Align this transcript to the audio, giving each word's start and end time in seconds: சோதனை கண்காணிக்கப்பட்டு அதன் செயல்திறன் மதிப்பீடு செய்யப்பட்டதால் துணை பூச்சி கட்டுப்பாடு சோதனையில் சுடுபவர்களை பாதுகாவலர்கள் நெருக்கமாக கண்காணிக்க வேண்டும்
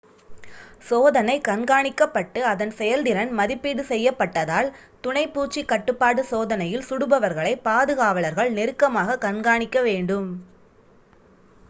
சோதனை 0.87 1.41
கண்காணிக்கப்பட்டு 1.41 2.39
அதன் 2.43 2.71
செயல்திறன் 2.71 3.31
மதிப்பீடு 3.31 3.83
செய்யப்பட்டதால் 3.83 4.69
துணை 5.01 5.25
பூச்சி 5.27 5.63
கட்டுப்பாடு 5.65 6.23
சோதனையில் 6.23 6.87
சுடுபவர்களை 6.89 7.53
பாதுகாவலர்கள் 7.63 8.51
நெருக்கமாக 8.51 9.17
கண்காணிக்க 9.17 9.81
வேண்டும் 9.81 10.29